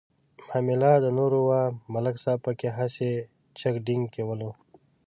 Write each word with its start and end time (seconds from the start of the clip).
معامله 0.45 0.91
د 1.03 1.07
نور 1.17 1.31
وه 1.47 1.61
ملک 1.93 2.15
صاحب 2.23 2.39
پکې 2.45 2.67
هسې 2.77 3.11
چک 3.59 3.73
ډینک 3.85 4.05
کولو. 4.15 4.49